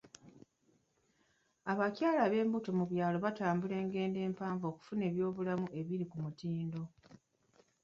[1.71, 6.81] Abakyala b'embuto mu byalo batambula engendo empanvu okufuna eby'obulamu ebiri ku mutindo.